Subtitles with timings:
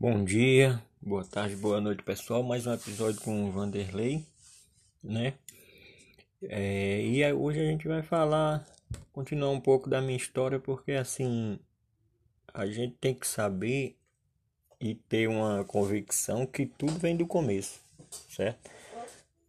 [0.00, 2.42] Bom dia, boa tarde, boa noite pessoal.
[2.42, 4.24] Mais um episódio com o Vanderlei,
[5.04, 5.34] né?
[6.42, 8.66] É, e hoje a gente vai falar,
[9.12, 11.60] continuar um pouco da minha história, porque assim
[12.54, 13.94] a gente tem que saber
[14.80, 17.82] e ter uma convicção que tudo vem do começo,
[18.30, 18.70] certo?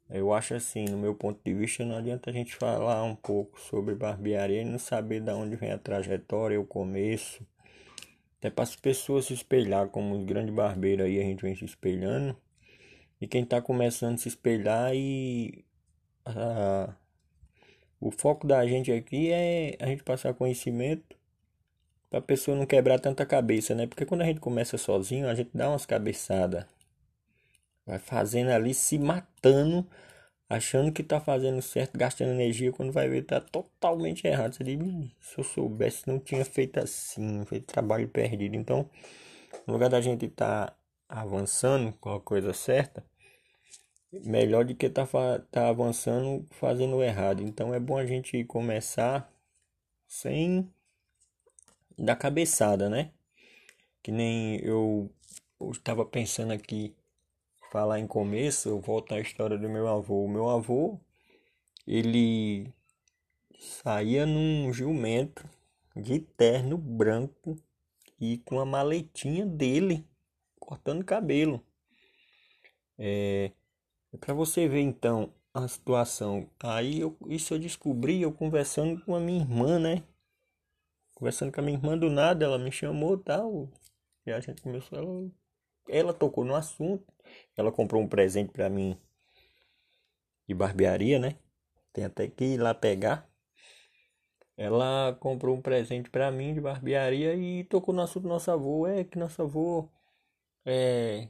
[0.09, 3.57] Eu acho assim, no meu ponto de vista, não adianta a gente falar um pouco
[3.57, 7.41] sobre barbearia e não saber de onde vem a trajetória, o começo
[8.41, 11.63] até para as pessoas se espelhar, como os grandes barbeiros aí a gente vem se
[11.63, 12.35] espelhando.
[13.21, 15.63] E quem está começando a se espelhar e
[16.25, 16.91] a,
[17.99, 21.15] o foco da gente aqui é a gente passar conhecimento
[22.09, 23.85] para a pessoa não quebrar tanta cabeça, né?
[23.85, 26.65] Porque quando a gente começa sozinho, a gente dá umas cabeçadas.
[27.85, 29.85] Vai fazendo ali, se matando
[30.51, 34.53] achando que tá fazendo certo, gastando energia, quando vai ver tá totalmente errado.
[34.53, 34.77] Você diz,
[35.21, 38.55] se eu soubesse, não tinha feito assim, feito trabalho perdido.
[38.55, 38.89] Então,
[39.65, 40.75] no lugar da gente tá
[41.07, 43.03] avançando com a coisa certa,
[44.11, 45.07] melhor do que tá,
[45.49, 47.41] tá avançando fazendo errado.
[47.41, 49.31] Então, é bom a gente começar
[50.05, 50.69] sem
[51.97, 53.11] dar cabeçada, né?
[54.03, 55.09] Que nem eu
[55.71, 56.93] estava pensando aqui
[57.71, 60.25] falar em começo, eu volto à história do meu avô.
[60.25, 60.99] O meu avô,
[61.87, 62.71] ele
[63.57, 65.49] saía num jumento
[65.95, 67.55] de terno branco
[68.19, 70.05] e com a maletinha dele
[70.59, 71.65] cortando cabelo.
[72.99, 73.51] É,
[74.19, 76.49] para você ver então a situação.
[76.61, 80.03] Aí eu, isso eu descobri eu conversando com a minha irmã, né?
[81.15, 83.69] Conversando com a minha irmã do nada, ela me chamou tal.
[84.25, 85.31] E a gente começou, ela,
[85.87, 87.05] ela tocou no assunto.
[87.55, 88.97] Ela comprou um presente para mim
[90.47, 91.35] de barbearia, né?
[91.93, 93.29] Tem até que ir lá pegar.
[94.57, 98.87] Ela comprou um presente para mim de barbearia e tocou no assunto do nosso avô.
[98.87, 99.89] É que nosso avô
[100.65, 101.29] é.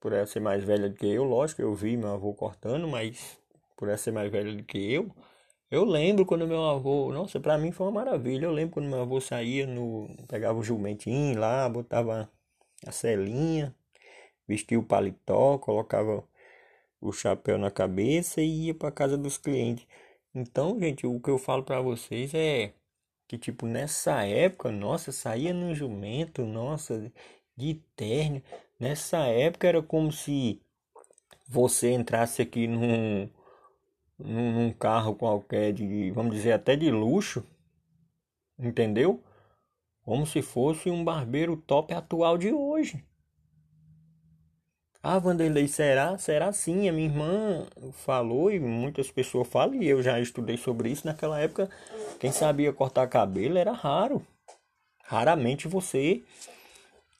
[0.00, 3.38] Por ela ser mais velha do que eu, lógico, eu vi meu avô cortando, mas
[3.76, 5.14] por ela ser mais velha do que eu,
[5.72, 8.44] eu lembro quando meu avô, nossa, para mim foi uma maravilha.
[8.44, 12.30] Eu lembro quando meu avô saía no, pegava o jumentinho lá, botava
[12.86, 13.74] a celinha,
[14.46, 16.24] vestia o paletó, colocava
[17.00, 19.86] o chapéu na cabeça e ia para casa dos clientes.
[20.34, 22.72] Então, gente, o que eu falo para vocês é
[23.28, 27.10] que tipo nessa época, nossa, saía no jumento, nossa,
[27.56, 28.42] de terno.
[28.78, 30.60] Nessa época era como se
[31.48, 33.28] você entrasse aqui num,
[34.18, 37.44] num, num carro qualquer de, vamos dizer, até de luxo,
[38.58, 39.22] entendeu?
[40.04, 43.04] Como se fosse um barbeiro top atual de hoje.
[45.02, 46.16] Ah, Vanderlei, será?
[46.16, 46.88] Será sim?
[46.88, 51.06] A minha irmã falou e muitas pessoas falam, e eu já estudei sobre isso.
[51.06, 51.68] Naquela época,
[52.20, 54.24] quem sabia cortar cabelo era raro.
[55.04, 56.22] Raramente você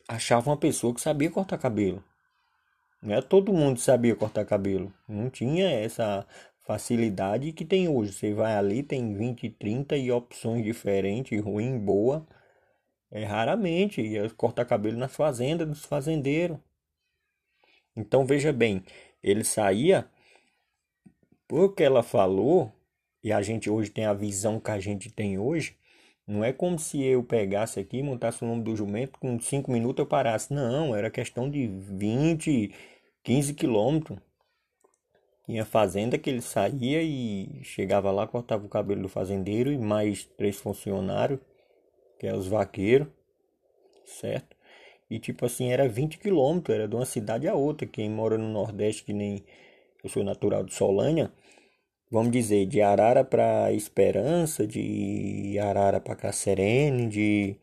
[0.09, 2.03] achava uma pessoa que sabia cortar cabelo.
[3.03, 4.93] Não é todo mundo sabia cortar cabelo.
[5.09, 6.25] Não tinha essa
[6.63, 8.13] facilidade que tem hoje.
[8.13, 12.25] Você vai ali, tem 20, 30 e opções diferentes, ruim, boa.
[13.11, 14.01] É raramente.
[14.01, 16.59] Ia cortar cabelo nas fazendas dos fazendeiros.
[17.97, 18.83] Então veja bem,
[19.23, 20.09] ele saía
[21.47, 22.73] porque ela falou,
[23.23, 25.77] e a gente hoje tem a visão que a gente tem hoje,
[26.27, 29.99] não é como se eu pegasse aqui, montasse o nome do jumento, com 5 minutos
[30.01, 30.53] eu parasse.
[30.55, 32.73] Não, era questão de 20,
[33.23, 34.19] 15 quilômetros.
[35.45, 40.25] Tinha fazenda que ele saía e chegava lá, cortava o cabelo do fazendeiro e mais
[40.25, 41.41] três funcionários,
[42.19, 43.09] que é os vaqueiros,
[44.07, 44.57] certo?
[45.13, 47.87] E tipo assim, era 20 quilômetros, era de uma cidade a outra.
[47.87, 49.45] Quem mora no Nordeste, que nem
[50.03, 51.33] eu sou natural de Solânia,
[52.11, 57.57] vamos dizer, de Arara para Esperança, de Arara para Cacerene, de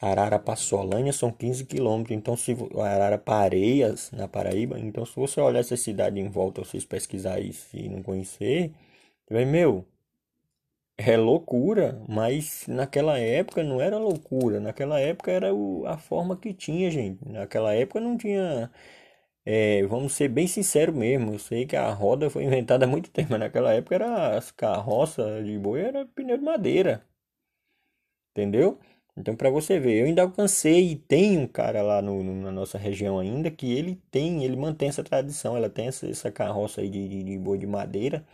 [0.00, 2.16] Arara para Solânia são 15 quilômetros.
[2.16, 6.64] Então, se Arara para Areias, na Paraíba, então se você olhar essa cidade em volta,
[6.64, 8.72] vocês pesquisar isso e não conhecer,
[9.30, 9.86] vai, meu,
[11.08, 16.52] é loucura, mas naquela época não era loucura, naquela época era o, a forma que
[16.54, 17.18] tinha, gente.
[17.28, 18.70] Naquela época não tinha.
[19.44, 23.10] É, vamos ser bem sinceros mesmo, eu sei que a roda foi inventada há muito
[23.12, 27.04] tempo, mas naquela época era as carroças de boi era pneu de madeira.
[28.32, 28.78] Entendeu?
[29.16, 32.50] Então para você ver, eu ainda alcancei e tem um cara lá no, no, na
[32.52, 36.80] nossa região ainda que ele tem, ele mantém essa tradição, ela tem essa, essa carroça
[36.80, 38.24] aí de, de, de boi de madeira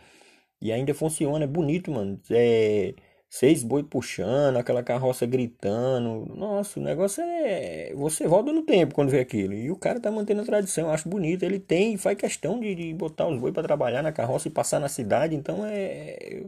[0.61, 2.19] e ainda funciona, é bonito, mano.
[2.31, 2.93] É
[3.29, 6.25] seis boi puxando, aquela carroça gritando.
[6.35, 7.93] Nossa, o negócio é.
[7.95, 9.53] Você volta no tempo quando vê aquilo.
[9.53, 11.43] E o cara tá mantendo a tradição, eu acho bonito.
[11.43, 14.79] Ele tem faz questão de, de botar os boi para trabalhar na carroça e passar
[14.79, 15.35] na cidade.
[15.35, 16.43] Então é,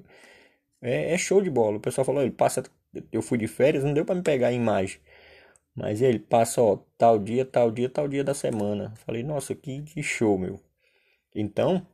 [0.81, 1.13] é.
[1.13, 1.77] É show de bola.
[1.77, 2.63] O pessoal falou, ele passa.
[3.11, 4.99] Eu fui de férias, não deu para me pegar a imagem.
[5.75, 8.93] Mas ele passa, ó, tal dia, tal dia, tal dia da semana.
[9.05, 10.59] Falei, nossa, que, que show, meu.
[11.35, 11.85] Então,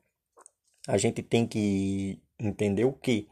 [0.87, 3.27] a gente tem que entender o que?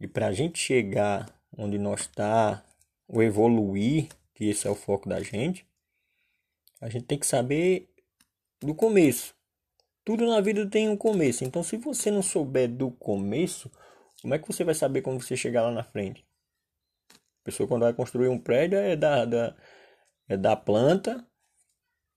[0.00, 2.64] E para a gente chegar onde nós está,
[3.08, 5.66] o evoluir, que esse é o foco da gente,
[6.80, 7.88] a gente tem que saber
[8.60, 9.34] do começo.
[10.04, 11.44] Tudo na vida tem um começo.
[11.44, 13.70] Então, se você não souber do começo,
[14.20, 16.26] como é que você vai saber como você chegar lá na frente?
[17.12, 19.56] A pessoa quando vai construir um prédio é da, da,
[20.28, 21.24] é da planta,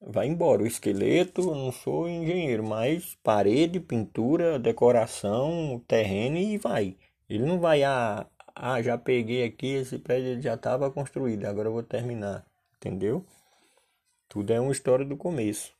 [0.06, 0.64] vai embora.
[0.64, 6.96] O esqueleto, eu não sou engenheiro, mas parede, pintura, decoração, terreno e vai.
[7.30, 8.26] Ele não vai, ah,
[8.56, 12.46] ah já peguei aqui, esse prédio já estava construído, agora eu vou terminar.
[12.78, 13.26] Entendeu?
[14.30, 15.74] Tudo é uma história do começo.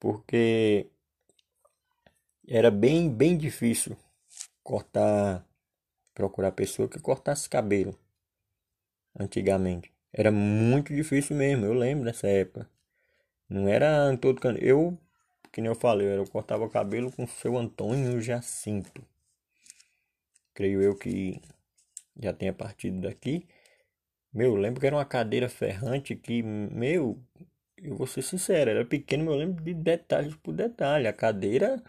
[0.00, 0.86] Porque
[2.48, 3.96] era bem, bem difícil
[4.62, 5.46] cortar,
[6.14, 7.98] procurar pessoa que cortasse cabelo
[9.18, 9.92] antigamente.
[10.12, 12.68] Era muito difícil mesmo, eu lembro dessa época.
[13.48, 14.62] Não era em todo canto.
[14.62, 14.98] Eu,
[15.52, 19.04] que nem eu falei, eu cortava o cabelo com o seu Antônio Jacinto.
[20.54, 21.40] Creio eu que
[22.20, 23.46] já tenha partido daqui.
[24.32, 27.18] Meu, eu lembro que era uma cadeira ferrante que, meu,
[27.82, 31.06] eu vou ser sincero, era pequeno, mas eu lembro de detalhes por detalhe.
[31.06, 31.82] A cadeira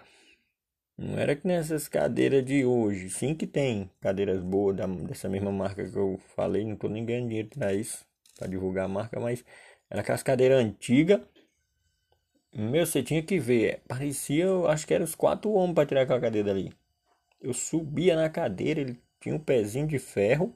[0.97, 3.09] não era que nessas cadeiras de hoje.
[3.09, 7.05] Sim que tem cadeiras boas da, dessa mesma marca que eu falei, não tô nem
[7.05, 8.05] ganhando dinheiro pra isso
[8.37, 9.43] para divulgar a marca, mas
[9.89, 11.21] era aquelas cadeiras antigas.
[12.59, 13.81] Meu, você tinha que ver.
[13.87, 16.73] Parecia, eu acho que eram os quatro homens para tirar aquela cadeira dali.
[17.39, 20.51] Eu subia na cadeira, ele tinha um pezinho de ferro.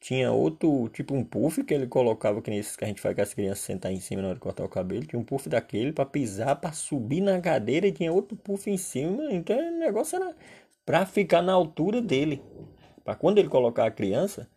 [0.00, 3.20] Tinha outro, tipo um puff que ele colocava, que nesses que a gente faz com
[3.20, 5.04] as crianças sentar em cima na hora de cortar o cabelo.
[5.04, 8.78] Tinha um puff daquele para pisar, para subir na cadeira e tinha outro puff em
[8.78, 9.30] cima.
[9.30, 10.34] Então o negócio era
[10.86, 12.42] para ficar na altura dele.
[13.04, 14.48] Para quando ele colocar a criança,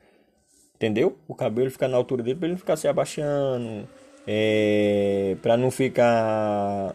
[0.75, 1.17] entendeu?
[1.27, 3.85] O cabelo ficar na altura dele para ele não ficar se abaixando,
[4.27, 6.93] é, para não ficar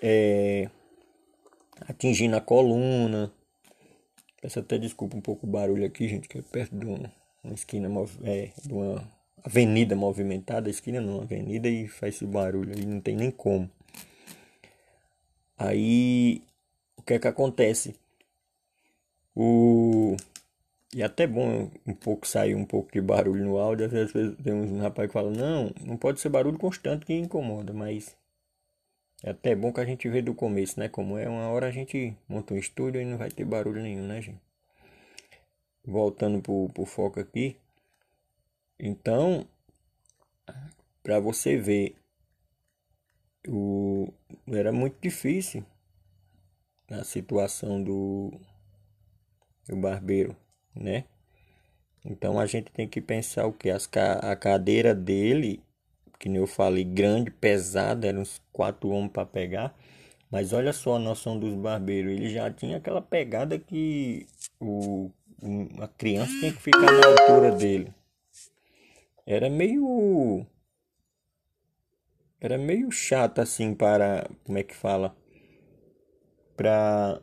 [0.00, 0.70] é,
[1.82, 3.30] atingindo a coluna.
[4.40, 7.12] Peço até desculpa um pouco o barulho aqui, gente, que é perto de uma,
[7.44, 7.88] uma esquina,
[8.24, 9.06] é, de uma
[9.44, 13.70] avenida movimentada, esquina não, avenida e faz esse barulho aí, não tem nem como.
[15.58, 16.42] Aí,
[16.96, 17.94] o que é que acontece?
[19.34, 20.16] O
[20.94, 23.86] e até bom um pouco sair um pouco de barulho no áudio.
[23.86, 27.72] Às vezes tem uns rapaz que falam, não, não pode ser barulho constante que incomoda,
[27.72, 28.16] mas
[29.22, 30.88] é até bom que a gente vê do começo, né?
[30.88, 34.06] Como é uma hora a gente monta um estúdio e não vai ter barulho nenhum,
[34.06, 34.40] né, gente?
[35.84, 37.56] Voltando pro, pro foco aqui.
[38.78, 39.46] Então,
[41.02, 41.96] para você ver,
[43.48, 44.12] o,
[44.48, 45.64] era muito difícil
[46.90, 48.32] a situação do,
[49.68, 50.36] do barbeiro
[50.74, 51.04] né?
[52.04, 53.70] Então a gente tem que pensar o que?
[53.70, 53.88] As,
[54.22, 55.62] a cadeira dele,
[56.18, 59.74] que nem eu falei, grande, pesada, eram uns quatro homens para pegar.
[60.30, 64.26] Mas olha só a noção dos barbeiros, ele já tinha aquela pegada que
[64.58, 65.10] o,
[65.80, 67.92] a criança tinha que ficar na altura dele.
[69.26, 70.46] Era meio.
[72.40, 74.28] Era meio chato assim para.
[74.44, 75.14] Como é que fala?
[76.56, 77.20] Para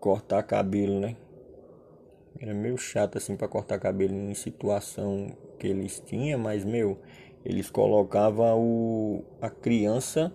[0.00, 1.16] cortar cabelo, né?
[2.40, 7.00] Era meio chato assim para cortar cabelo em situação que eles tinham, mas meu,
[7.44, 10.32] eles colocavam o, a criança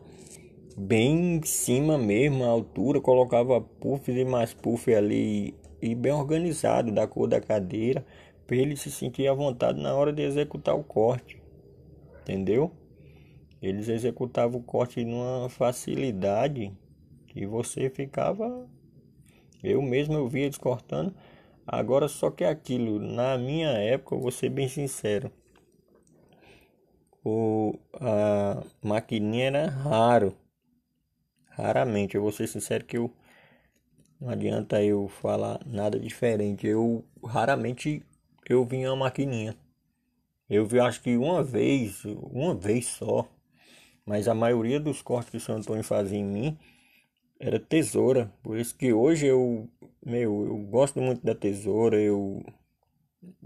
[0.76, 6.92] bem em cima mesmo, a altura, colocava puff e mais puff ali e bem organizado
[6.92, 8.06] da cor da cadeira,
[8.46, 11.42] para ele se sentir à vontade na hora de executar o corte.
[12.22, 12.72] Entendeu?
[13.62, 16.74] Eles executavam o corte numa facilidade
[17.28, 18.68] que você ficava
[19.64, 21.14] eu mesmo eu via eles cortando
[21.66, 25.32] Agora só que aquilo, na minha época, vou ser bem sincero.
[27.24, 30.36] O, a maquininha era raro.
[31.50, 33.10] Raramente, eu vou ser sincero que eu
[34.20, 36.68] não adianta eu falar nada diferente.
[36.68, 38.04] Eu raramente
[38.50, 39.56] eu vi uma maquininha.
[40.50, 43.28] Eu vi acho que uma vez, uma vez só.
[44.06, 46.58] Mas a maioria dos cortes que o São Antônio fazia em mim
[47.44, 48.34] era tesoura.
[48.42, 49.70] Por isso que hoje eu,
[50.04, 52.44] meu, eu gosto muito da tesoura, eu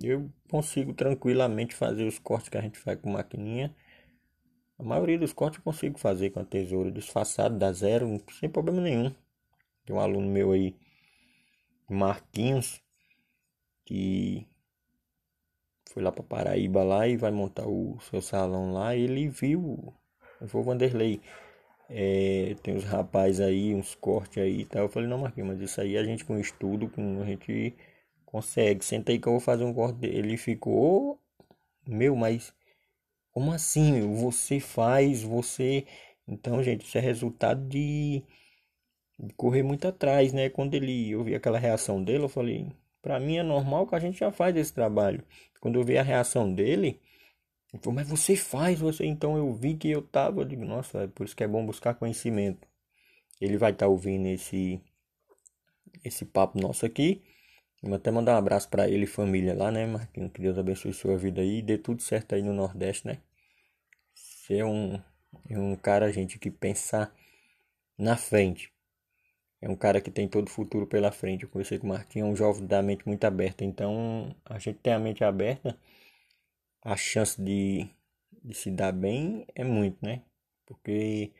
[0.02, 3.76] eu consigo tranquilamente fazer os cortes que a gente faz com maquininha.
[4.78, 8.82] A maioria dos cortes eu consigo fazer com a tesoura disfarçado, da zero, sem problema
[8.82, 9.14] nenhum.
[9.86, 10.76] Tem um aluno meu aí,
[11.90, 12.82] Marquinhos,
[13.86, 14.48] que
[15.92, 18.96] foi lá para Paraíba lá e vai montar o seu salão lá.
[18.96, 19.94] Ele viu,
[20.42, 21.22] eu vou Vanderlei
[21.90, 24.84] é, tem uns rapazes aí, uns cortes aí e tal.
[24.84, 27.76] Eu falei, não, Marquinhos, mas isso aí a gente com estudo, com, a gente
[28.26, 28.84] consegue.
[28.86, 30.06] Senta aí que eu vou fazer um corte.
[30.06, 31.20] Ele ficou,
[31.88, 32.54] meu, mas
[33.34, 34.02] Como assim?
[34.16, 35.86] Você faz, você.
[36.28, 38.24] Então, gente, isso é resultado de,
[39.20, 40.50] de correr muito atrás, né?
[40.50, 44.00] Quando ele eu vi aquela reação dele, eu falei, para mim é normal que a
[44.00, 45.24] gente já faz esse trabalho.
[45.60, 47.00] Quando eu vi a reação dele,
[47.74, 49.06] ele falou, mas você faz, você.
[49.06, 51.66] Então eu vi que eu tava, eu digo, nossa, é por isso que é bom
[51.66, 52.68] buscar conhecimento.
[53.42, 54.82] Ele vai estar tá ouvindo esse
[56.04, 57.24] esse papo nosso aqui.
[57.82, 60.32] Vou até mandar um abraço para ele e família lá, né, Marquinhos?
[60.32, 63.20] Que Deus abençoe sua vida aí e dê tudo certo aí no Nordeste, né?
[64.14, 65.02] Você é um,
[65.50, 67.12] é um cara, gente, que pensa
[67.98, 68.72] na frente.
[69.62, 71.44] É um cara que tem todo o futuro pela frente.
[71.44, 73.66] Eu conversei com o Marquinhos, é um jovem da mente muito aberta.
[73.66, 75.78] Então, a gente tem a mente aberta,
[76.88, 77.86] a chance de,
[78.42, 80.22] de se dar bem é muito, né?
[80.66, 81.34] Porque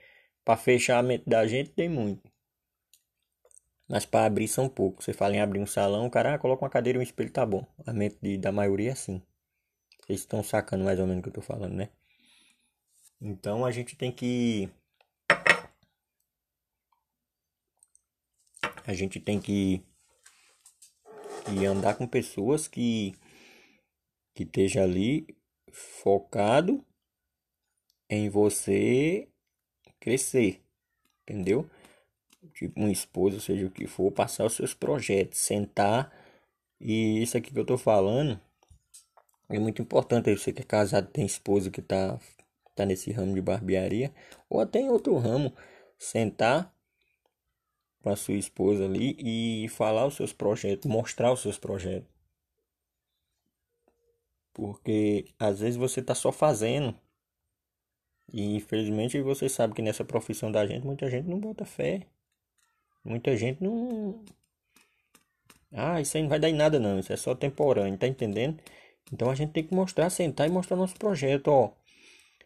[0.44, 2.30] para fechar a mente da gente tem muito.
[3.88, 5.06] Mas para abrir são poucos.
[5.06, 7.32] Você fala em abrir um salão, o cara ah, coloca uma cadeira e um espelho,
[7.32, 7.66] tá bom.
[7.86, 9.22] A mente de, da maioria é assim.
[10.06, 11.90] Vocês estão sacando mais ou menos o que eu tô falando, né?
[13.22, 14.70] Então a gente tem que.
[18.86, 19.82] A gente tem que,
[21.46, 23.14] que andar com pessoas que,
[24.38, 25.36] que esteja ali
[25.72, 26.86] focado
[28.08, 29.28] em você
[30.00, 30.62] crescer,
[31.24, 31.68] entendeu?
[32.54, 36.16] tipo uma esposa, seja o que for, passar os seus projetos, sentar
[36.80, 38.40] e isso aqui que eu tô falando
[39.50, 40.36] é muito importante.
[40.36, 42.20] Você que é casado, tem esposa que tá,
[42.76, 44.14] tá nesse ramo de barbearia
[44.48, 45.52] ou até em outro ramo,
[45.98, 46.72] sentar
[48.04, 52.17] com a sua esposa ali e falar os seus projetos, mostrar os seus projetos.
[54.58, 56.96] Porque às vezes você tá só fazendo.
[58.34, 62.08] E infelizmente você sabe que nessa profissão da gente, muita gente não bota fé.
[63.06, 64.26] Muita gente não.
[65.72, 68.60] Ah, isso aí não vai dar em nada não, isso é só temporâneo, tá entendendo?
[69.14, 71.72] Então a gente tem que mostrar, sentar e mostrar nosso projeto, ó.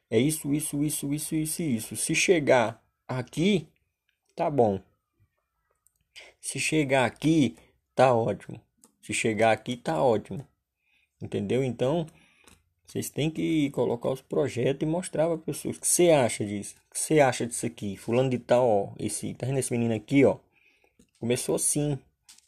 [0.10, 1.96] É isso, isso, isso, isso, isso, isso.
[1.96, 3.68] Se chegar aqui,
[4.36, 4.82] tá bom.
[6.42, 7.56] Se chegar aqui,
[7.96, 8.62] tá ótimo.
[9.02, 10.46] Se chegar aqui, tá ótimo.
[11.22, 11.64] Entendeu?
[11.64, 12.08] Então,
[12.92, 16.76] vocês têm que colocar os projetos e mostrar para pessoas o que você acha disso.
[16.90, 17.96] O que você acha disso aqui?
[17.96, 18.94] Fulano de tal, ó.
[19.00, 20.38] Esse, tá vendo esse menino aqui, ó?
[21.20, 21.98] Começou assim.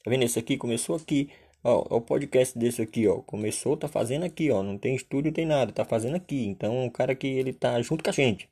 [0.04, 0.58] Tá vendo esse aqui?
[0.58, 1.30] Começou aqui.
[1.64, 3.22] Ó, o podcast desse aqui, ó.
[3.22, 4.62] Começou, tá fazendo aqui, ó.
[4.62, 5.72] Não tem estúdio, tem nada.
[5.72, 6.46] Tá fazendo aqui.
[6.46, 8.50] Então, o cara que ele tá junto com a gente.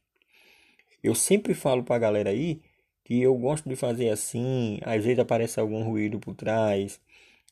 [1.03, 2.61] Eu sempre falo pra galera aí
[3.03, 4.79] que eu gosto de fazer assim.
[4.83, 7.01] Às vezes aparece algum ruído por trás.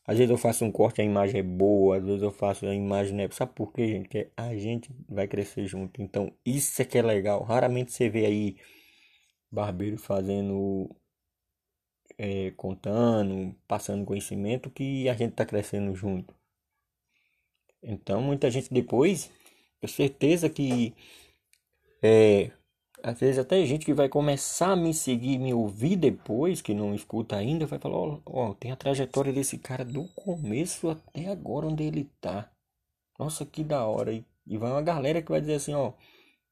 [0.10, 1.98] Às vezes eu faço um corte, a imagem é boa.
[1.98, 3.30] Às vezes eu faço a imagem, né?
[3.30, 4.10] Sabe por quê, gente?
[4.10, 6.02] Que a gente vai crescer junto.
[6.02, 7.44] Então, isso é que é legal.
[7.44, 8.58] Raramente você vê aí
[9.52, 10.90] barbeiro fazendo
[12.18, 16.34] é, contando, passando conhecimento que a gente está crescendo junto.
[17.84, 19.30] Então, muita gente depois,
[19.80, 20.96] tenho certeza que
[22.02, 22.50] é,
[23.04, 26.94] às vezes até gente que vai começar a me seguir, me ouvir depois, que não
[26.94, 31.68] escuta ainda, vai falar, ó, ó, tem a trajetória desse cara do começo até agora
[31.68, 32.52] onde ele tá.
[33.18, 34.14] Nossa, que da hora.
[34.14, 35.94] E, e vai uma galera que vai dizer assim, ó,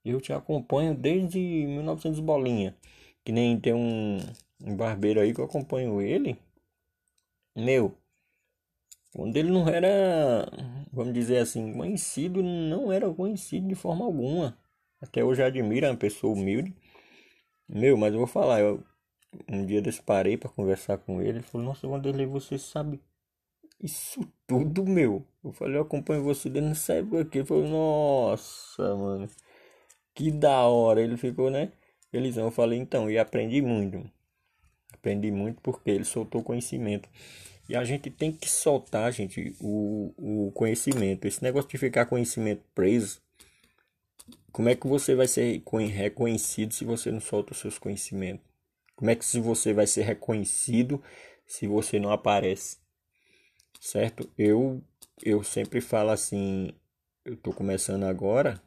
[0.05, 2.75] eu te acompanho desde 1900 bolinha.
[3.25, 4.19] Que nem tem um,
[4.63, 6.37] um barbeiro aí que eu acompanho ele,
[7.55, 7.97] meu,
[9.13, 10.47] quando ele não era,
[10.91, 14.57] vamos dizer assim, conhecido, não era conhecido de forma alguma.
[15.01, 16.73] Até hoje admiro, é uma pessoa humilde.
[17.67, 18.83] Meu, mas eu vou falar, eu
[19.49, 22.99] um dia desse parei para conversar com ele, ele falou, nossa, Vanderlei, você sabe
[23.81, 25.25] isso tudo, meu.
[25.43, 27.39] Eu falei, eu acompanho você desde essa época aqui.
[27.39, 29.29] Ele falou, nossa, mano,
[30.15, 31.01] que da hora.
[31.01, 31.71] Ele ficou, né?
[32.11, 32.45] Felizão.
[32.45, 34.09] Eu falei, então, e aprendi muito.
[34.93, 37.07] Aprendi muito porque ele soltou conhecimento.
[37.69, 41.25] E a gente tem que soltar, gente, o, o conhecimento.
[41.25, 43.21] Esse negócio de ficar conhecimento preso.
[44.57, 48.43] Como é que você vai ser reconhecido se você não solta os seus conhecimentos?
[48.95, 50.99] Como é que se você vai ser reconhecido
[51.45, 52.77] se você não aparece?
[53.79, 54.27] Certo?
[54.35, 54.81] Eu
[55.21, 56.71] eu sempre falo assim,
[57.23, 58.59] eu tô começando agora,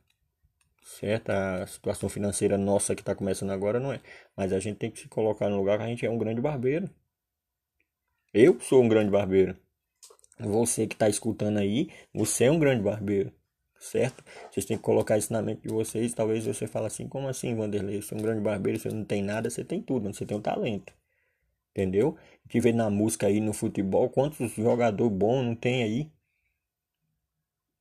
[0.81, 1.31] certo?
[1.31, 4.01] A situação financeira nossa que está começando agora não é.
[4.37, 6.41] Mas a gente tem que se colocar no lugar que a gente é um grande
[6.41, 6.89] barbeiro.
[8.33, 9.57] Eu sou um grande barbeiro.
[10.39, 13.40] Você que está escutando aí, você é um grande barbeiro.
[13.81, 14.23] Certo?
[14.51, 16.15] Vocês têm que colocar isso na mente de vocês.
[16.15, 18.01] Talvez você fale assim, como assim, Vanderlei?
[18.03, 20.41] Você é um grande barbeiro, você não tem nada, você tem tudo, você tem um
[20.43, 20.93] talento.
[21.73, 22.17] Entendeu?
[22.49, 26.11] Que vê na música aí, no futebol, quantos jogador bom não tem aí?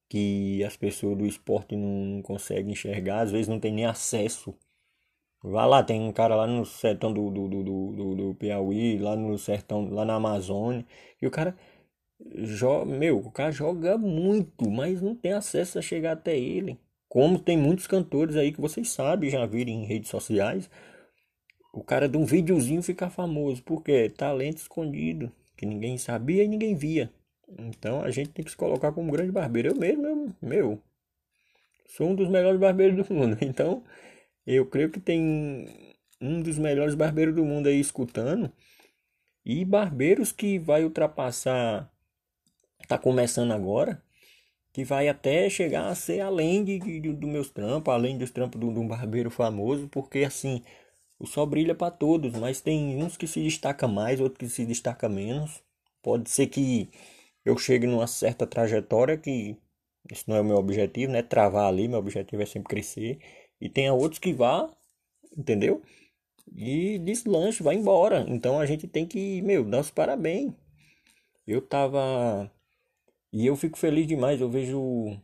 [0.10, 4.56] que as pessoas do esporte não conseguem enxergar, às vezes não tem nem acesso.
[5.44, 9.16] Vai lá, tem um cara lá no sertão do, do, do, do, do Piauí, lá
[9.16, 10.86] no sertão, lá na Amazônia,
[11.22, 11.58] e o cara
[12.36, 16.80] joga, meu, o cara joga muito, mas não tem acesso a chegar até ele.
[17.08, 20.70] Como tem muitos cantores aí que vocês sabem, já viram em redes sociais,
[21.74, 26.76] o cara de um videozinho ficar famoso, porque talento escondido, que ninguém sabia e ninguém
[26.76, 27.12] via.
[27.58, 29.70] Então a gente tem que se colocar como grande barbeiro.
[29.70, 30.82] Eu mesmo, eu, meu,
[31.88, 33.38] sou um dos melhores barbeiros do mundo.
[33.42, 33.84] Então
[34.46, 38.52] eu creio que tem um dos melhores barbeiros do mundo aí escutando.
[39.46, 41.92] E barbeiros que vai ultrapassar,
[42.90, 44.04] tá começando agora,
[44.74, 48.60] que vai até chegar a ser além de, de, do meus trampos, além dos trampos
[48.60, 50.64] de um barbeiro famoso, porque assim,
[51.20, 54.66] o sol brilha para todos, mas tem uns que se destaca mais, outros que se
[54.66, 55.64] destaca menos.
[56.02, 56.90] Pode ser que
[57.46, 59.58] eu chegue numa certa trajetória que
[60.12, 61.22] isso não é o meu objetivo, né?
[61.24, 63.20] Travar ali, meu objetivo é sempre crescer.
[63.62, 64.70] E tenha outros que vá,
[65.38, 65.82] entendeu?
[66.56, 68.26] E deslanche, vai embora.
[68.30, 70.54] Então a gente tem que, meu, dar os parabéns.
[71.48, 72.52] Eu tava.
[73.32, 74.42] E eu fico feliz demais.
[74.42, 75.20] Eu vejo.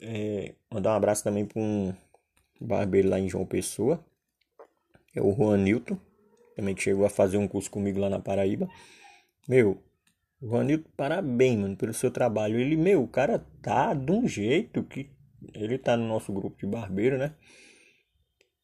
[0.00, 1.92] É, mandar um abraço também para um
[2.60, 4.04] barbeiro lá em João Pessoa.
[5.14, 5.98] É o Juan Newton.
[6.54, 8.68] Também chegou a fazer um curso comigo lá na Paraíba.
[9.48, 9.82] Meu,
[10.42, 12.58] Juanilton, parabéns, mano, pelo seu trabalho.
[12.58, 15.10] Ele, meu, o cara tá de um jeito que.
[15.54, 17.34] Ele tá no nosso grupo de barbeiro, né?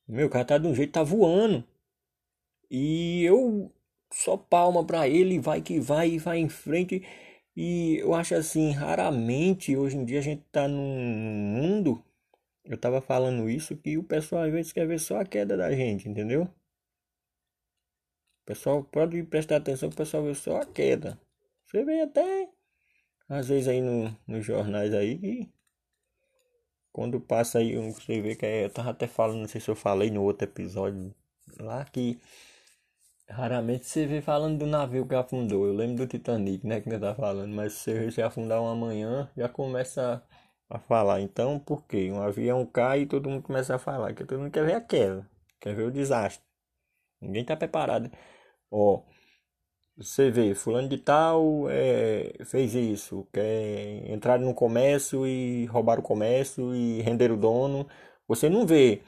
[0.09, 1.65] Meu, o cara tá de um jeito, tá voando.
[2.71, 3.73] E eu
[4.13, 7.03] só palma pra ele, vai que vai vai em frente.
[7.57, 12.05] E eu acho assim, raramente hoje em dia a gente tá num mundo.
[12.65, 15.71] Eu tava falando isso que o pessoal às vezes quer ver só a queda da
[15.73, 16.45] gente, entendeu?
[16.45, 21.19] O pessoal pode prestar atenção que o pessoal vê só a queda.
[21.67, 22.49] Você vê até
[23.29, 25.51] às vezes aí no, nos jornais aí que
[26.93, 29.75] quando passa aí, você vê que é, eu tava até falando, não sei se eu
[29.75, 31.13] falei no outro episódio
[31.59, 32.21] lá que
[33.29, 35.67] raramente você vê falando do navio que afundou.
[35.67, 39.31] Eu lembro do Titanic, né, que ainda tá falando, mas você se afundar uma manhã,
[39.37, 40.23] já começa
[40.71, 41.21] a, falar.
[41.21, 42.11] Então, por quê?
[42.11, 44.81] Um avião cai e todo mundo começa a falar, que todo mundo quer ver a
[44.81, 45.29] queda,
[45.61, 46.45] quer ver o desastre.
[47.21, 48.11] Ninguém tá preparado.
[48.71, 49.03] Ó,
[49.97, 56.03] você vê, fulano de tal é, fez isso, quer entrar no comércio e roubar o
[56.03, 57.87] comércio e render o dono.
[58.27, 59.03] Você não vê,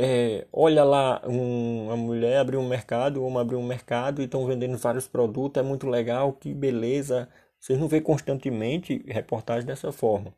[0.00, 4.46] é, olha lá, um, uma mulher abriu um mercado, uma abriu um mercado e estão
[4.46, 7.28] vendendo vários produtos, é muito legal, que beleza.
[7.58, 10.32] Vocês não vê constantemente reportagem dessa forma.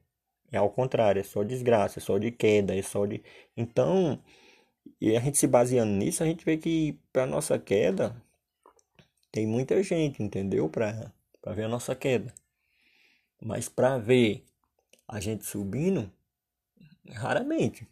[0.51, 3.23] É ao contrário, é só desgraça, é só de queda, é só de.
[3.57, 4.19] Então,
[5.01, 8.17] e a gente se baseando nisso, a gente vê que para nossa queda
[9.33, 10.69] tem muita gente, entendeu?
[10.71, 11.13] Para
[11.55, 12.35] ver a nossa queda.
[13.43, 14.45] Mas para ver
[15.09, 16.11] a gente subindo,
[17.11, 17.87] raramente.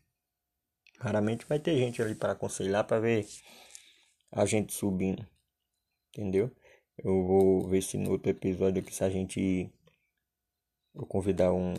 [0.99, 3.27] Raramente vai ter gente ali para aconselhar para ver
[4.33, 5.27] a gente subindo.
[6.11, 6.51] Entendeu?
[6.97, 9.71] Eu vou ver se no outro episódio aqui se a gente
[10.93, 11.75] vou convidar um,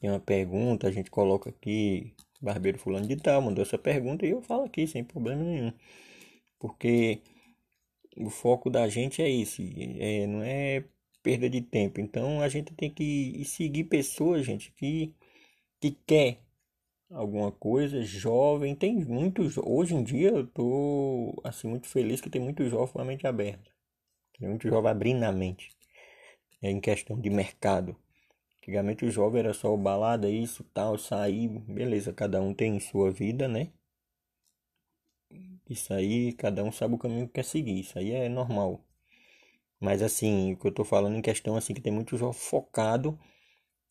[0.00, 4.30] tem uma pergunta, a gente coloca aqui, barbeiro fulano de tal, mandou essa pergunta e
[4.30, 5.72] eu falo aqui sem problema nenhum.
[6.58, 7.20] Porque
[8.16, 9.62] o foco da gente é isso,
[9.98, 10.84] é, não é
[11.22, 12.00] perda de tempo.
[12.00, 15.14] Então a gente tem que seguir pessoas, gente, que,
[15.80, 16.40] que quer
[17.10, 22.40] alguma coisa, jovem, tem muitos, hoje em dia eu tô assim muito feliz que tem
[22.40, 23.70] muito jovem com a mente aberta.
[24.38, 25.70] Tem muito jovem abrindo a mente
[26.62, 27.96] é, em questão de mercado.
[28.62, 33.48] Antigamente o jovem era só balada, isso, tal, sair, beleza, cada um tem sua vida,
[33.48, 33.72] né?
[35.68, 38.84] Isso aí, cada um sabe o caminho que quer seguir, isso aí é normal.
[39.80, 43.18] Mas assim, o que eu tô falando em questão assim que tem muito jovem focado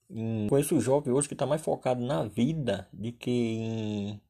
[0.10, 4.22] em conheço o jovem hoje que tá mais focado na vida do que em,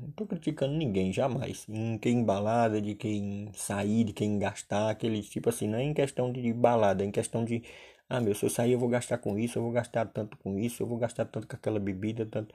[0.00, 1.66] não tô criticando ninguém, jamais.
[1.68, 5.94] Em quem balada, de quem sair, de quem gastar, aquele tipo assim, não é em
[5.94, 7.62] questão de balada, é em questão de,
[8.12, 10.58] ah, meu, se eu sair eu vou gastar com isso, eu vou gastar tanto com
[10.58, 12.54] isso, eu vou gastar tanto com aquela bebida, tanto.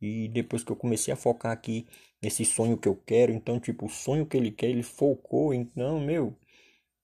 [0.00, 1.86] E depois que eu comecei a focar aqui
[2.22, 6.00] nesse sonho que eu quero, então, tipo, o sonho que ele quer, ele focou, então,
[6.00, 6.36] meu,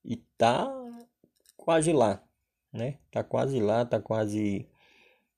[0.04, 0.70] e tá
[1.56, 2.22] quase lá,
[2.72, 2.98] né?
[3.10, 4.68] Tá quase lá, tá quase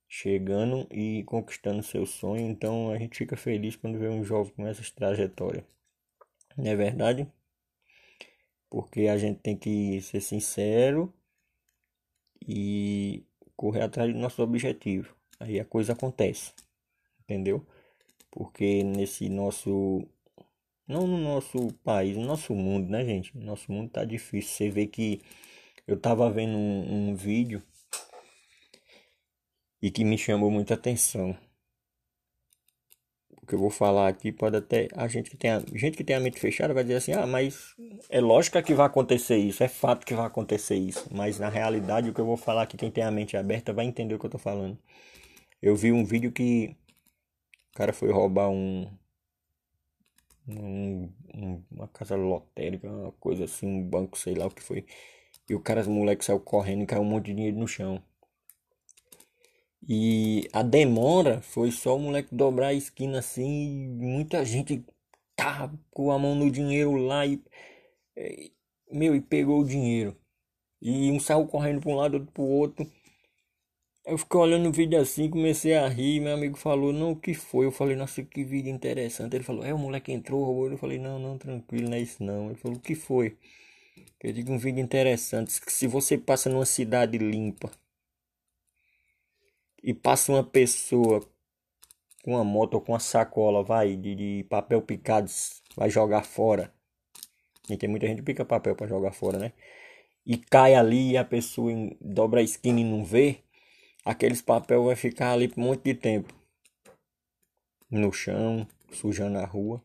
[0.09, 2.48] chegando e conquistando seu sonho.
[2.48, 5.66] Então a gente fica feliz quando vê um jovem com essa trajetória.
[6.57, 7.31] Não é verdade?
[8.70, 11.12] Porque a gente tem que ser sincero
[12.46, 13.25] e
[13.57, 15.14] correr atrás do nosso objetivo.
[15.40, 16.53] Aí a coisa acontece.
[17.20, 17.66] Entendeu?
[18.31, 20.07] Porque nesse nosso
[20.87, 23.37] não no nosso país, no nosso mundo, né, gente?
[23.37, 24.51] Nosso mundo tá difícil.
[24.51, 25.20] Você vê que
[25.87, 27.62] eu tava vendo um, um vídeo
[29.83, 31.37] e que me chamou muita atenção.
[33.46, 36.02] O que eu vou falar aqui pode até a gente que tem a gente que
[36.02, 37.76] tem a mente fechada vai dizer assim: "Ah, mas
[38.11, 41.09] é lógico que vai acontecer isso, é fato que vai acontecer isso".
[41.14, 43.85] Mas na realidade o que eu vou falar aqui quem tem a mente aberta vai
[43.87, 44.76] entender o que eu tô falando.
[45.62, 46.76] Eu vi um vídeo que
[47.74, 48.90] o cara foi roubar um,
[50.48, 54.85] um, um uma casa lotérica, uma coisa assim, um banco, sei lá o que foi.
[55.48, 58.02] E o cara, os moleques saiu correndo e caiu um monte de dinheiro no chão.
[59.88, 64.85] E a demora foi só o moleque dobrar a esquina assim e muita gente
[65.37, 67.40] tá com a mão no dinheiro lá e.
[68.16, 68.51] É,
[68.90, 70.16] meu, e pegou o dinheiro.
[70.83, 72.92] E um saiu correndo para um lado, outro pro outro.
[74.05, 76.20] Eu fiquei olhando o vídeo assim, comecei a rir.
[76.20, 77.66] Meu amigo falou: Não, o que foi?
[77.66, 79.35] Eu falei: Nossa, que vídeo interessante.
[79.37, 80.70] Ele falou: É, o moleque entrou, roubou.
[80.70, 82.46] Eu falei: Não, não, tranquilo, não é isso não.
[82.46, 83.37] Ele falou: O que foi?
[84.22, 85.53] Eu digo: Um vídeo interessante.
[85.68, 87.70] Se você passa numa cidade limpa
[89.87, 91.20] e passa uma pessoa
[92.25, 95.31] com uma moto ou com uma sacola, vai, de, de papel picado,
[95.77, 96.75] vai jogar fora.
[97.70, 99.53] E tem muita gente que pica papel para jogar fora, né?
[100.27, 101.70] E cai ali e a pessoa
[102.01, 103.44] dobra a esquina e não vê,
[104.05, 106.35] aqueles papel vai ficar ali por um monte de tempo.
[107.88, 109.81] No chão, sujando a rua.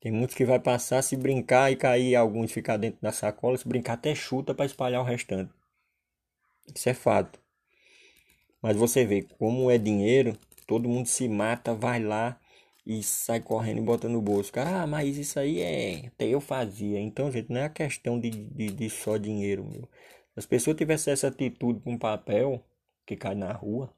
[0.00, 3.68] Tem muitos que vai passar se brincar e cair alguns ficar dentro da sacola, se
[3.68, 5.52] brincar até chuta para espalhar o restante.
[6.74, 7.43] Isso é fato.
[8.64, 12.40] Mas você vê como é dinheiro, todo mundo se mata, vai lá
[12.86, 14.50] e sai correndo e bota no bolso.
[14.56, 16.06] Ah, mas isso aí é.
[16.06, 16.98] Até eu fazia.
[16.98, 19.82] Então, gente, não é questão de, de, de só dinheiro, meu.
[20.32, 22.64] Se as pessoas tivessem essa atitude com papel
[23.04, 23.94] que cai na rua,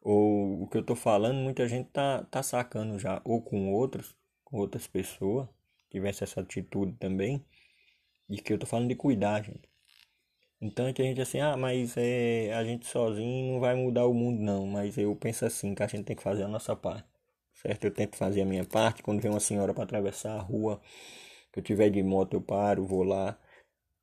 [0.00, 4.16] ou o que eu tô falando, muita gente tá, tá sacando já, ou com outros,
[4.44, 5.48] com outras pessoas,
[5.92, 7.44] tivesse essa atitude também,
[8.28, 9.69] e que eu tô falando de cuidar, gente.
[10.60, 14.40] Então tem gente assim, ah, mas é, a gente sozinho não vai mudar o mundo
[14.42, 14.66] não.
[14.66, 17.08] Mas eu penso assim, que a gente tem que fazer a nossa parte.
[17.54, 17.84] Certo?
[17.84, 19.02] Eu tento fazer a minha parte.
[19.02, 20.80] Quando vem uma senhora para atravessar a rua,
[21.52, 23.38] que eu tiver de moto, eu paro, vou lá.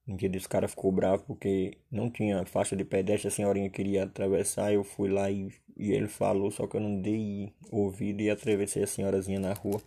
[0.08, 4.04] Um dia desse cara ficou bravo porque não tinha faixa de pedestre, a senhorinha queria
[4.06, 8.30] atravessar, eu fui lá e, e ele falou, só que eu não dei ouvido e
[8.30, 9.82] atravessei a senhorazinha na rua.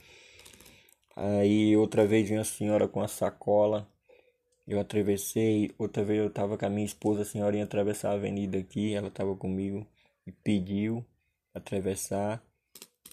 [1.16, 3.88] Aí outra vez vinha a senhora com a sacola,
[4.70, 8.56] eu atravessei, outra vez eu tava com a minha esposa, a senhorinha atravessar a avenida
[8.56, 9.84] aqui, ela tava comigo
[10.24, 11.04] e pediu
[11.52, 12.40] atravessar.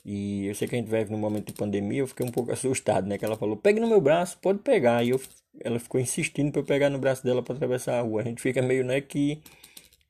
[0.05, 2.51] E eu sei que a gente vive num momento de pandemia, eu fiquei um pouco
[2.53, 3.17] assustado, né?
[3.17, 5.03] Que ela falou, pegue no meu braço, pode pegar.
[5.03, 5.21] E eu,
[5.61, 8.21] ela ficou insistindo para eu pegar no braço dela para atravessar a rua.
[8.21, 9.41] A gente fica meio, né, que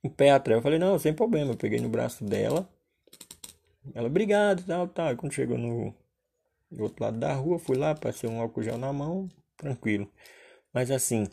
[0.03, 0.57] um pé atrás.
[0.57, 1.53] Eu falei, não, sem problema.
[1.53, 2.67] Eu peguei no braço dela.
[3.95, 5.13] Ela, obrigado, tal, tal.
[5.13, 5.95] E quando chegou no,
[6.71, 10.09] no outro lado da rua, fui lá, passei um álcool gel na mão, tranquilo.
[10.73, 11.27] Mas assim,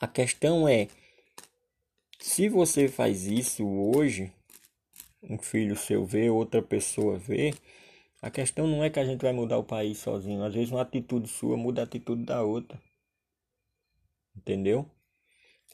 [0.00, 0.88] a questão é,
[2.18, 4.32] se você faz isso hoje,
[5.22, 7.54] um filho seu vê, outra pessoa vê,
[8.20, 10.42] a questão não é que a gente vai mudar o país sozinho.
[10.42, 12.80] Às vezes uma atitude sua muda a atitude da outra.
[14.34, 14.86] Entendeu?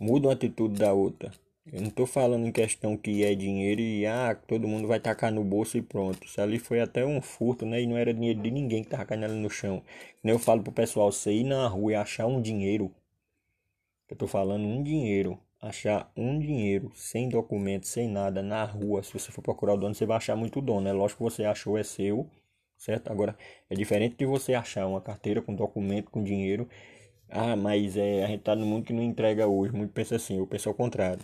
[0.00, 1.32] Muda uma atitude da outra.
[1.72, 5.30] Eu não estou falando em questão que é dinheiro e ah, todo mundo vai tacar
[5.30, 6.26] no bolso e pronto.
[6.26, 7.80] Isso ali foi até um furto, né?
[7.82, 9.80] E não era dinheiro de ninguém que tava caindo ali no chão.
[10.24, 12.92] Eu falo pro pessoal, você ir na rua e achar um dinheiro
[14.10, 15.38] eu tô falando um dinheiro.
[15.60, 19.02] Achar um dinheiro sem documento, sem nada, na rua.
[19.02, 20.88] Se você for procurar o dono, você vai achar muito dono.
[20.88, 22.28] É lógico que você achou, é seu,
[22.78, 23.10] certo?
[23.12, 23.36] Agora,
[23.68, 26.68] é diferente de você achar uma carteira com documento, com dinheiro.
[27.28, 29.72] Ah, mas é, a gente tá no mundo que não entrega hoje.
[29.72, 31.22] Muito pensa assim, eu penso ao contrário.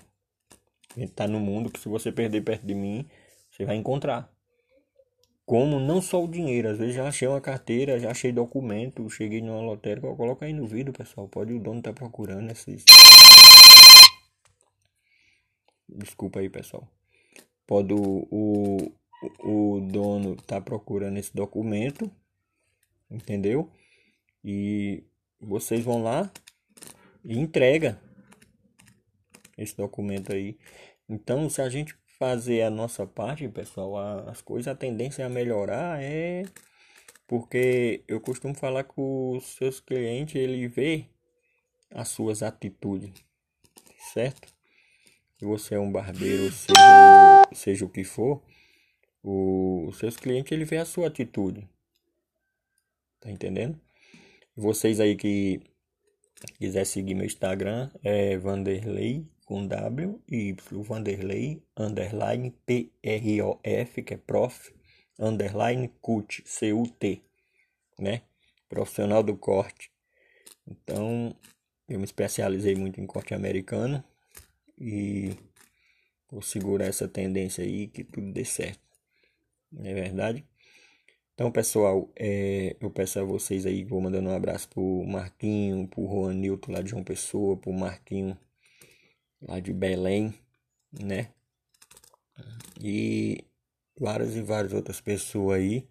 [0.96, 3.06] A gente tá no mundo que se você perder perto de mim,
[3.50, 4.35] você vai encontrar
[5.46, 9.40] como não só o dinheiro, às vezes já achei uma carteira, já achei documento, cheguei
[9.40, 12.84] numa lotérica, coloca aí no vídeo, pessoal, pode o dono tá procurando esses
[15.88, 16.86] Desculpa aí, pessoal.
[17.66, 18.92] Pode o, o,
[19.44, 22.10] o dono tá procurando esse documento,
[23.10, 23.70] entendeu?
[24.44, 25.04] E
[25.40, 26.30] vocês vão lá
[27.24, 28.00] e entrega
[29.56, 30.58] esse documento aí.
[31.08, 36.02] Então, se a gente fazer a nossa parte, pessoal, as coisas, a tendência a melhorar
[36.02, 36.44] é
[37.26, 41.06] porque eu costumo falar com os seus clientes, ele vê
[41.90, 43.12] as suas atitudes,
[44.14, 44.48] certo?
[45.38, 48.42] Se você é um barbeiro, seja, seja o que for,
[49.22, 51.68] o, os seus clientes, ele vê a sua atitude.
[53.20, 53.78] Tá entendendo?
[54.56, 55.60] Vocês aí que
[56.58, 64.16] quiser seguir meu Instagram, é Vanderlei com W e Y, Vanderlei, underline P-R-O-F, que é
[64.16, 64.74] prof,
[65.18, 67.22] underline CUT, C-U-T,
[67.98, 68.22] né?
[68.68, 69.90] Profissional do corte.
[70.66, 71.34] Então,
[71.88, 74.02] eu me especializei muito em corte americano
[74.76, 75.36] e
[76.28, 78.80] vou segurar essa tendência aí que tudo dê certo.
[79.70, 80.44] Não é verdade?
[81.34, 86.04] Então, pessoal, é, eu peço a vocês aí, vou mandando um abraço pro Marquinho, pro
[86.04, 88.36] Juan Nilton lá de João Pessoa, pro Marquinho
[89.40, 90.34] lá de Belém,
[90.92, 91.32] né?
[92.80, 93.44] E
[93.98, 95.88] várias e várias outras pessoas aí.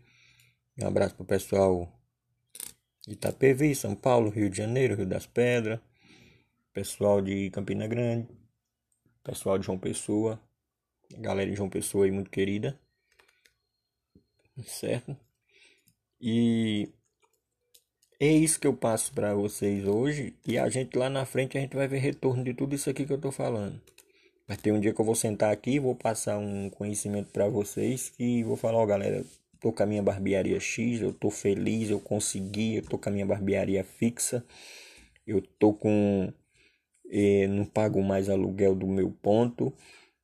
[0.77, 1.91] Um abraço pro pessoal
[3.07, 5.79] de Itapevi, São Paulo, Rio de Janeiro, Rio das Pedras,
[6.73, 8.27] pessoal de Campina Grande,
[9.23, 10.41] pessoal de João Pessoa,
[11.17, 12.79] galera de João Pessoa aí muito querida,
[14.65, 15.17] certo?
[16.19, 16.89] E
[18.19, 21.61] é isso que eu passo para vocês hoje e a gente lá na frente a
[21.61, 23.81] gente vai ver retorno de tudo isso aqui que eu tô falando.
[24.47, 27.47] Vai ter um dia que eu vou sentar aqui e vou passar um conhecimento para
[27.47, 29.25] vocês e vou falar, ó, oh, galera,
[29.59, 33.11] tô com a minha barbearia X, eu tô feliz, eu consegui, eu tô com a
[33.11, 34.45] minha barbearia fixa,
[35.25, 36.31] eu tô com.
[37.09, 39.73] Eh, não pago mais aluguel do meu ponto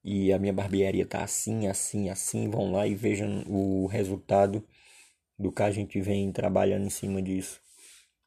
[0.03, 2.49] e a minha barbearia tá assim, assim, assim.
[2.49, 4.63] Vão lá e vejam o resultado
[5.37, 7.61] do que a gente vem trabalhando em cima disso.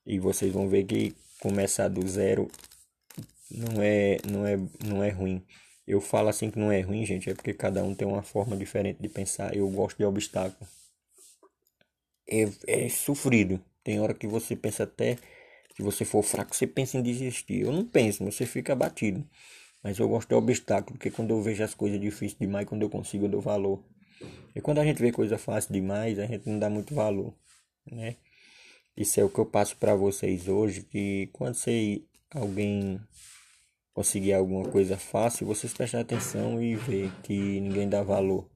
[0.07, 2.51] E vocês vão ver que começar do zero
[3.51, 5.43] não é, não é, não é ruim.
[5.87, 8.57] Eu falo assim que não é ruim, gente, é porque cada um tem uma forma
[8.57, 9.55] diferente de pensar.
[9.55, 10.67] Eu gosto de obstáculo
[12.29, 13.61] é, é sofrido.
[13.83, 15.17] Tem hora que você pensa até
[15.77, 17.63] se você for fraco, você pensa em desistir.
[17.63, 19.25] Eu não penso, você fica abatido.
[19.83, 22.91] Mas eu gosto de obstáculo, porque quando eu vejo as coisas difíceis demais, quando eu
[22.91, 23.85] consigo, eu dou valor.
[24.55, 27.35] E quando a gente vê coisa fácil demais, a gente não dá muito valor,
[27.91, 28.17] né?
[28.97, 33.01] Isso é o que eu passo para vocês hoje, que quando você alguém
[33.93, 38.49] conseguir alguma coisa fácil, vocês prestem atenção e ver que ninguém dá valor.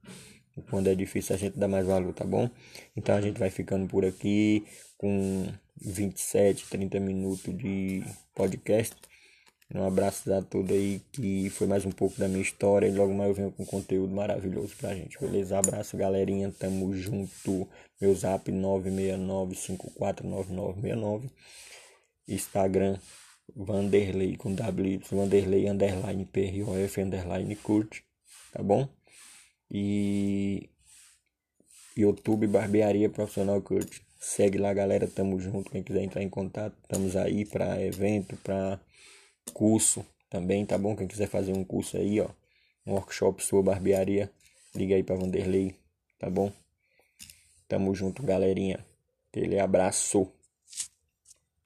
[0.71, 2.51] Quando é difícil a gente dá mais valor, tá bom?
[2.97, 4.65] Então a gente vai ficando por aqui
[4.97, 5.47] com
[5.81, 8.03] 27, 30 minutos de
[8.35, 8.97] podcast.
[9.75, 13.13] Um abraço a todos aí que foi mais um pouco da minha história e logo
[13.13, 15.59] mais eu venho com conteúdo maravilhoso pra gente, beleza?
[15.59, 17.69] Abraço galerinha, tamo junto.
[18.01, 21.31] Meu zap 969549969.
[22.27, 22.99] Instagram
[23.55, 28.03] Vanderlei com W, Vanderlei underline PROF underline curte,
[28.53, 28.89] tá bom?
[29.71, 30.71] E
[31.97, 34.01] YouTube Barbearia Profissional Kurt.
[34.19, 35.07] Segue lá, galera.
[35.07, 35.71] Tamo junto.
[35.71, 38.81] Quem quiser entrar em contato, estamos aí para evento, para
[39.49, 40.95] curso também, tá bom?
[40.95, 42.29] Quem quiser fazer um curso aí, ó,
[42.87, 44.31] um workshop sua barbearia,
[44.75, 45.75] liga aí para Vanderlei,
[46.19, 46.53] tá bom?
[47.69, 48.85] Tamo junto, galerinha.
[49.31, 50.33] Aquele abraço.